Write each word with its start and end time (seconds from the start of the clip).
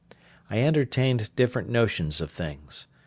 I 0.49 0.57
entertained 0.61 1.29
different 1.35 1.69
notions 1.69 2.21
of 2.21 2.31
things. 2.31 2.87